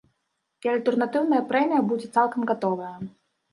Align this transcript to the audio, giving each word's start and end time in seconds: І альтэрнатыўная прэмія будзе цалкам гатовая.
І 0.65 0.71
альтэрнатыўная 0.75 1.43
прэмія 1.53 1.81
будзе 1.93 2.11
цалкам 2.19 2.51
гатовая. 2.55 2.93